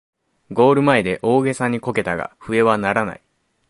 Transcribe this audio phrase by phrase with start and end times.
[0.51, 3.21] ゴール前で大げさにこけたが笛は鳴らない